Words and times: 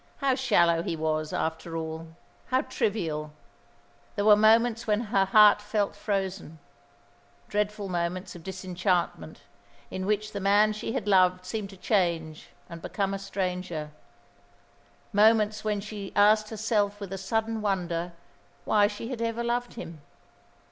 How 0.17 0.33
shallow 0.33 0.81
he 0.81 0.95
was, 0.95 1.31
after 1.31 1.77
all, 1.77 2.15
how 2.47 2.61
trivial! 2.61 3.33
There 4.15 4.25
were 4.25 4.35
moments 4.35 4.87
when 4.87 4.99
her 5.01 5.25
heart 5.25 5.61
felt 5.61 5.95
frozen, 5.95 6.57
dreadful 7.49 7.87
moments 7.87 8.35
of 8.35 8.41
disenchantment 8.43 9.41
in 9.91 10.07
which 10.07 10.31
the 10.31 10.39
man 10.39 10.73
she 10.73 10.93
had 10.93 11.07
loved 11.07 11.45
seemed 11.45 11.69
to 11.69 11.77
change 11.77 12.49
and 12.67 12.81
become 12.81 13.13
a 13.13 13.19
stranger; 13.19 13.91
moments 15.13 15.63
when 15.63 15.79
she 15.79 16.11
asked 16.15 16.49
herself 16.49 16.99
with 16.99 17.13
a 17.13 17.17
sudden 17.19 17.61
wonder 17.61 18.13
why 18.65 18.87
she 18.87 19.09
had 19.09 19.21
ever 19.21 19.43
loved 19.43 19.75
him. 19.75 20.01